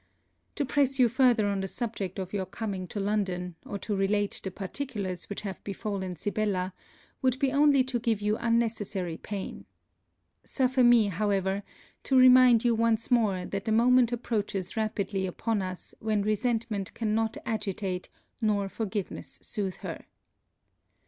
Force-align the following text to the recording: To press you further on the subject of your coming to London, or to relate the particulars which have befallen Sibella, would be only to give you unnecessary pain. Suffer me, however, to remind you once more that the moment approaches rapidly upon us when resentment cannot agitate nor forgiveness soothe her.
To 0.55 0.65
press 0.65 0.97
you 0.97 1.07
further 1.07 1.45
on 1.47 1.59
the 1.61 1.67
subject 1.67 2.17
of 2.17 2.33
your 2.33 2.47
coming 2.47 2.87
to 2.87 2.99
London, 2.99 3.53
or 3.67 3.77
to 3.77 3.95
relate 3.95 4.41
the 4.43 4.49
particulars 4.49 5.29
which 5.29 5.41
have 5.41 5.63
befallen 5.63 6.15
Sibella, 6.15 6.73
would 7.21 7.37
be 7.37 7.51
only 7.51 7.83
to 7.83 7.99
give 7.99 8.19
you 8.19 8.35
unnecessary 8.37 9.17
pain. 9.17 9.65
Suffer 10.43 10.83
me, 10.83 11.09
however, 11.09 11.61
to 12.05 12.17
remind 12.17 12.65
you 12.65 12.73
once 12.73 13.11
more 13.11 13.45
that 13.45 13.65
the 13.65 13.71
moment 13.71 14.11
approaches 14.11 14.75
rapidly 14.75 15.27
upon 15.27 15.61
us 15.61 15.93
when 15.99 16.23
resentment 16.23 16.95
cannot 16.95 17.37
agitate 17.45 18.09
nor 18.41 18.69
forgiveness 18.69 19.37
soothe 19.43 19.75
her. 19.85 20.07